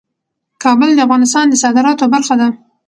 کابل 0.63 0.89
د 0.95 0.99
افغانستان 1.07 1.45
د 1.49 1.53
صادراتو 1.63 2.05
برخه 2.13 2.35
ده. 2.41 2.47